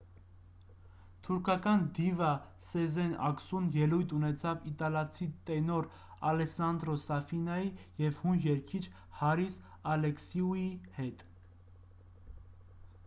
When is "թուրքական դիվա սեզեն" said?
1.25-3.11